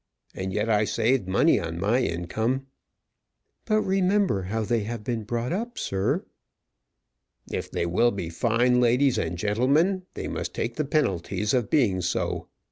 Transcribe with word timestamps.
And 0.33 0.51
yet 0.51 0.67
I 0.67 0.83
saved 0.83 1.27
money 1.27 1.59
on 1.59 1.79
my 1.79 1.99
income." 1.99 2.65
"But 3.65 3.81
remember 3.83 4.41
how 4.41 4.63
they 4.63 4.79
have 4.79 5.03
been 5.03 5.21
brought 5.21 5.53
up, 5.53 5.77
sir." 5.77 6.25
"If 7.51 7.69
they 7.69 7.85
will 7.85 8.09
be 8.09 8.29
fine 8.31 8.79
ladies 8.81 9.19
and 9.19 9.37
gentlemen, 9.37 10.07
they 10.15 10.27
must 10.27 10.55
take 10.55 10.75
the 10.77 10.85
penalties 10.85 11.53
of 11.53 11.69
being 11.69 12.01
so. 12.01 12.47